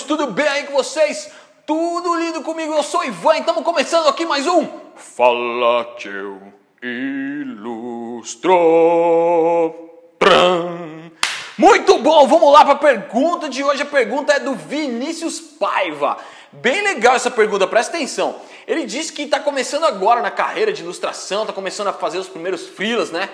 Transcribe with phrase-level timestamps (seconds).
[0.00, 1.30] tudo bem aí com vocês?
[1.66, 6.40] Tudo lindo comigo, eu sou Ivan e estamos começando aqui mais um Fala que eu
[6.82, 8.54] ilustro.
[10.18, 11.12] Tram.
[11.58, 13.82] Muito bom, vamos lá para a pergunta de hoje.
[13.82, 16.16] A pergunta é do Vinícius Paiva.
[16.50, 18.36] Bem legal essa pergunta, presta atenção.
[18.66, 22.28] Ele disse que está começando agora na carreira de ilustração, está começando a fazer os
[22.28, 23.28] primeiros freelas, né?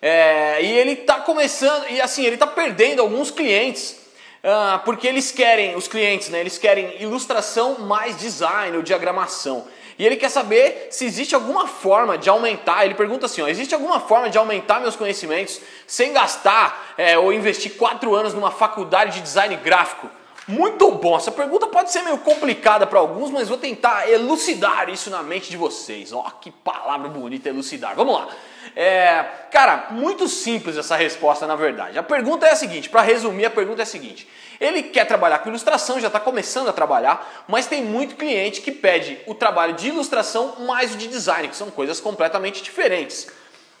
[0.00, 4.05] É, e ele está começando, e assim, ele está perdendo alguns clientes
[4.48, 9.66] ah, porque eles querem, os clientes, né, eles querem ilustração mais design ou diagramação.
[9.98, 12.84] E ele quer saber se existe alguma forma de aumentar.
[12.84, 17.32] Ele pergunta assim: ó, existe alguma forma de aumentar meus conhecimentos sem gastar é, ou
[17.32, 20.08] investir quatro anos numa faculdade de design gráfico?
[20.46, 21.16] Muito bom.
[21.16, 25.50] Essa pergunta pode ser meio complicada para alguns, mas vou tentar elucidar isso na mente
[25.50, 26.12] de vocês.
[26.12, 27.96] Ó, que palavra bonita elucidar.
[27.96, 28.28] Vamos lá.
[28.78, 31.98] É, cara, muito simples essa resposta, na verdade.
[31.98, 34.28] A pergunta é a seguinte: para resumir, a pergunta é a seguinte:
[34.60, 38.70] ele quer trabalhar com ilustração, já está começando a trabalhar, mas tem muito cliente que
[38.70, 43.26] pede o trabalho de ilustração mais o de design, que são coisas completamente diferentes.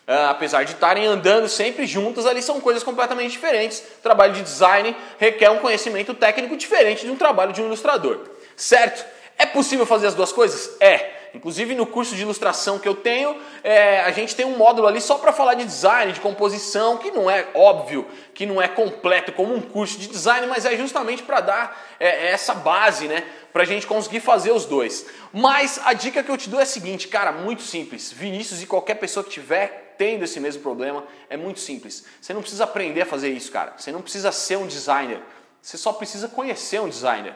[0.08, 3.80] Uh, apesar de estarem andando sempre juntas, ali são coisas completamente diferentes.
[3.98, 8.20] O trabalho de design requer um conhecimento técnico diferente de um trabalho de um ilustrador.
[8.56, 9.04] Certo?
[9.36, 10.70] É possível fazer as duas coisas?
[10.80, 11.15] É.
[11.36, 15.02] Inclusive no curso de ilustração que eu tenho, é, a gente tem um módulo ali
[15.02, 19.32] só para falar de design, de composição, que não é óbvio, que não é completo
[19.32, 23.22] como um curso de design, mas é justamente para dar é, essa base, né?
[23.52, 25.04] Para a gente conseguir fazer os dois.
[25.30, 28.10] Mas a dica que eu te dou é a seguinte, cara, muito simples.
[28.10, 32.04] Vinícius e qualquer pessoa que tiver tendo esse mesmo problema, é muito simples.
[32.20, 33.74] Você não precisa aprender a fazer isso, cara.
[33.76, 35.20] Você não precisa ser um designer.
[35.60, 37.34] Você só precisa conhecer um designer.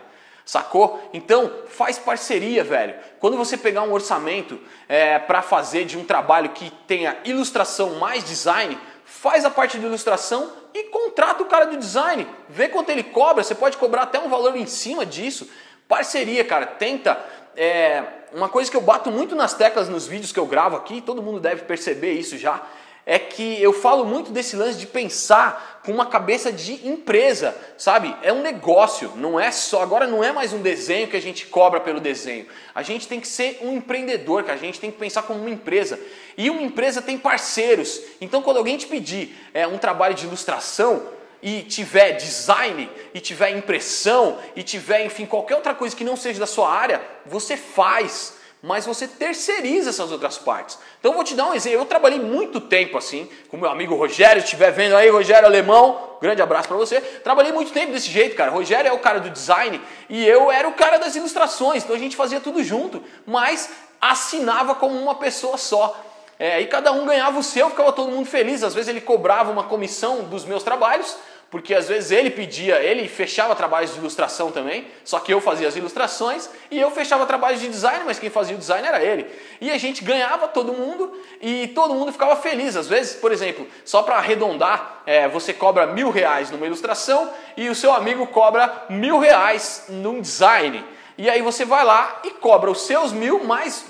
[0.51, 1.01] Sacou?
[1.13, 2.97] Então, faz parceria, velho.
[3.21, 8.25] Quando você pegar um orçamento é, para fazer de um trabalho que tenha ilustração mais
[8.25, 12.27] design, faz a parte de ilustração e contrata o cara do design.
[12.49, 15.49] Vê quanto ele cobra, você pode cobrar até um valor em cima disso.
[15.87, 16.67] Parceria, cara.
[16.67, 17.17] Tenta
[17.57, 21.01] é, uma coisa que eu bato muito nas teclas nos vídeos que eu gravo aqui,
[21.01, 22.61] todo mundo deve perceber isso já,
[23.07, 28.15] é que eu falo muito desse lance de pensar com uma cabeça de empresa, sabe?
[28.23, 31.47] É um negócio, não é só, agora não é mais um desenho que a gente
[31.47, 32.47] cobra pelo desenho.
[32.75, 35.51] A gente tem que ser um empreendedor, que a gente tem que pensar como uma
[35.51, 35.99] empresa.
[36.37, 38.01] E uma empresa tem parceiros.
[38.21, 43.51] Então quando alguém te pedir é, um trabalho de ilustração, e tiver design, e tiver
[43.51, 48.35] impressão, e tiver, enfim, qualquer outra coisa que não seja da sua área, você faz,
[48.63, 50.79] mas você terceiriza essas outras partes.
[50.99, 51.81] Então eu vou te dar um exemplo.
[51.81, 56.17] Eu trabalhei muito tempo assim, com meu amigo Rogério, se estiver vendo aí, Rogério Alemão,
[56.21, 57.01] grande abraço para você.
[57.01, 58.51] Trabalhei muito tempo desse jeito, cara.
[58.51, 61.99] Rogério é o cara do design e eu era o cara das ilustrações, então a
[61.99, 65.99] gente fazia tudo junto, mas assinava como uma pessoa só.
[66.39, 68.63] É, e cada um ganhava o seu, ficava todo mundo feliz.
[68.63, 71.17] Às vezes ele cobrava uma comissão dos meus trabalhos,
[71.51, 75.67] porque às vezes ele pedia, ele fechava trabalhos de ilustração também, só que eu fazia
[75.67, 79.27] as ilustrações e eu fechava trabalhos de design, mas quem fazia o design era ele.
[79.61, 81.13] E a gente ganhava todo mundo
[81.43, 82.77] e todo mundo ficava feliz.
[82.77, 87.69] Às vezes, por exemplo, só para arredondar, é, você cobra mil reais numa ilustração e
[87.69, 90.85] o seu amigo cobra mil reais num design.
[91.19, 93.85] E aí você vai lá e cobra os seus mil mais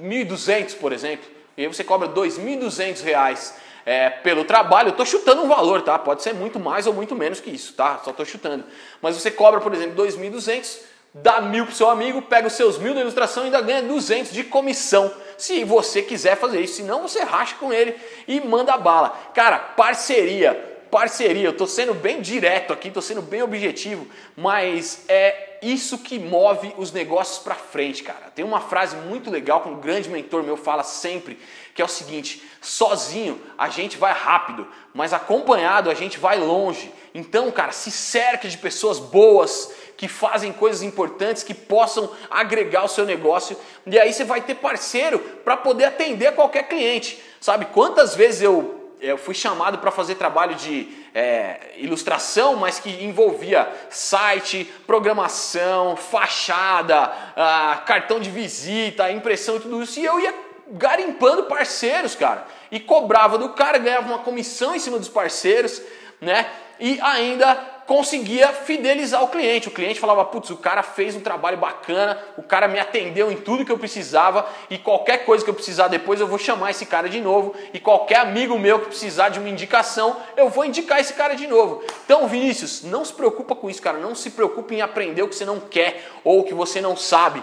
[0.00, 1.30] mil e duzentos, por exemplo.
[1.56, 3.54] E aí você cobra dois mil e duzentos reais
[3.86, 5.98] é, pelo trabalho, eu estou chutando um valor, tá?
[5.98, 8.00] Pode ser muito mais ou muito menos que isso, tá?
[8.04, 8.64] Só estou chutando.
[9.02, 10.80] Mas você cobra, por exemplo, 2.200,
[11.12, 14.32] dá mil para seu amigo, pega os seus mil da ilustração e ainda ganha 200
[14.32, 15.12] de comissão.
[15.36, 17.94] Se você quiser fazer isso, senão você racha com ele
[18.26, 19.10] e manda bala.
[19.34, 21.48] Cara, parceria parceria.
[21.48, 24.06] Eu estou sendo bem direto aqui, estou sendo bem objetivo,
[24.36, 28.30] mas é isso que move os negócios para frente, cara.
[28.34, 31.38] Tem uma frase muito legal que um grande mentor meu fala sempre,
[31.74, 36.92] que é o seguinte: sozinho a gente vai rápido, mas acompanhado a gente vai longe.
[37.14, 42.88] Então, cara, se cerque de pessoas boas que fazem coisas importantes que possam agregar o
[42.88, 47.22] seu negócio, e aí você vai ter parceiro para poder atender qualquer cliente.
[47.40, 52.90] Sabe quantas vezes eu eu fui chamado para fazer trabalho de é, ilustração, mas que
[53.04, 60.00] envolvia site, programação, fachada, ah, cartão de visita, impressão e tudo isso.
[60.00, 60.34] E eu ia
[60.72, 62.44] garimpando parceiros, cara.
[62.70, 65.80] E cobrava do cara, ganhava uma comissão em cima dos parceiros,
[66.20, 66.50] né?
[66.80, 69.68] E ainda conseguia fidelizar o cliente.
[69.68, 73.36] O cliente falava: putz, o cara fez um trabalho bacana, o cara me atendeu em
[73.36, 76.86] tudo que eu precisava e qualquer coisa que eu precisar depois eu vou chamar esse
[76.86, 77.54] cara de novo.
[77.72, 81.46] E qualquer amigo meu que precisar de uma indicação, eu vou indicar esse cara de
[81.46, 81.82] novo.
[82.04, 83.98] Então, Vinícius, não se preocupa com isso, cara.
[83.98, 86.96] Não se preocupe em aprender o que você não quer ou o que você não
[86.96, 87.42] sabe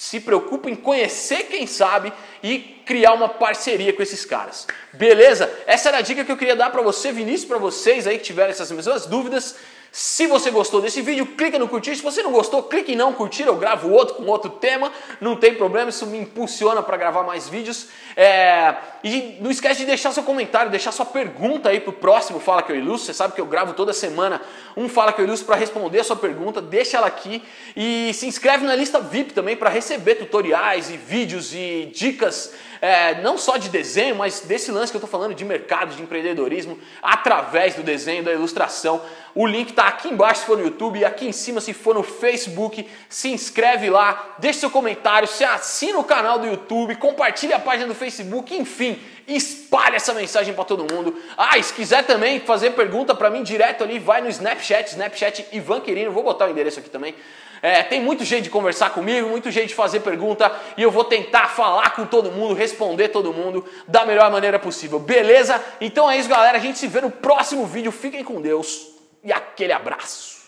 [0.00, 2.10] se preocupa em conhecer quem sabe
[2.42, 4.66] e criar uma parceria com esses caras.
[4.94, 5.52] Beleza?
[5.66, 8.24] Essa era a dica que eu queria dar para você, Vinícius, para vocês aí que
[8.24, 9.56] tiveram essas mesmas dúvidas.
[9.92, 11.96] Se você gostou desse vídeo, clica no curtir.
[11.96, 13.42] Se você não gostou, clique em não curtir.
[13.42, 14.92] Eu gravo outro com outro tema.
[15.20, 17.88] Não tem problema, isso me impulsiona para gravar mais vídeos.
[18.16, 18.76] É...
[19.02, 22.70] E não esquece de deixar seu comentário, deixar sua pergunta aí pro próximo Fala Que
[22.70, 23.06] Eu Ilustro.
[23.06, 24.40] Você sabe que eu gravo toda semana
[24.76, 26.62] um Fala Que Eu Ilustro para responder a sua pergunta.
[26.62, 27.42] Deixa ela aqui.
[27.76, 33.20] E se inscreve na lista VIP também para receber tutoriais e vídeos e dicas é,
[33.20, 36.78] não só de desenho, mas desse lance que eu estou falando de mercado, de empreendedorismo,
[37.02, 39.02] através do desenho, da ilustração.
[39.34, 41.94] O link está aqui embaixo se for no YouTube e aqui em cima se for
[41.94, 42.88] no Facebook.
[43.08, 47.86] Se inscreve lá, deixe seu comentário, se assina o canal do YouTube, compartilhe a página
[47.86, 48.98] do Facebook, enfim,
[49.28, 51.14] espalhe essa mensagem para todo mundo.
[51.36, 55.46] Ah, e se quiser também fazer pergunta para mim direto ali, vai no Snapchat, Snapchat
[55.52, 57.14] Ivan Quirino, vou botar o endereço aqui também.
[57.62, 61.04] É, tem muito jeito de conversar comigo, muito jeito de fazer pergunta e eu vou
[61.04, 65.62] tentar falar com todo mundo, responder todo mundo da melhor maneira possível, beleza?
[65.80, 66.56] Então é isso, galera.
[66.56, 67.92] A gente se vê no próximo vídeo.
[67.92, 68.88] Fiquem com Deus
[69.22, 70.39] e aquele abraço.